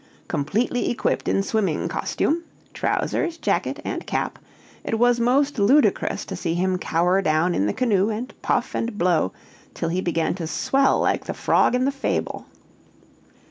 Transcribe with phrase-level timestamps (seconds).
[0.27, 4.39] Completely equipped in swimming costume trousers, jacket, and cap
[4.83, 8.97] it was most ludicrous to see him cower down in the canoe and puff and
[8.97, 9.31] blow
[9.75, 12.47] till he began to swell like the frog in the fable.